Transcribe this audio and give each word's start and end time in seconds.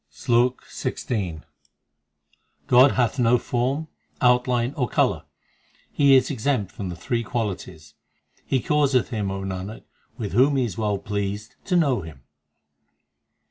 1 0.07 0.07
SLOK 0.09 0.63
XVI 0.65 1.43
God 2.65 2.93
hath 2.93 3.19
no 3.19 3.37
form, 3.37 3.87
outline, 4.19 4.73
or 4.73 4.89
colour; 4.89 5.25
He 5.91 6.15
is 6.15 6.31
exempt 6.31 6.71
from 6.71 6.89
the 6.89 6.95
three 6.95 7.21
qualities; 7.23 7.93
He 8.43 8.61
causeth 8.61 9.09
him, 9.09 9.29
O 9.29 9.41
Nanak, 9.43 9.83
with 10.17 10.33
whom 10.33 10.55
He 10.55 10.65
is 10.65 10.75
well 10.75 10.97
pleased 10.97 11.53
to 11.65 11.75
know 11.75 12.01
Him. 12.01 12.23